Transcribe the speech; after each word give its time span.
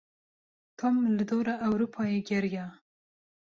Tom 0.79 0.95
li 1.15 1.23
dora 1.29 1.53
Ewropayê 1.67 2.19
geriya. 2.29 2.65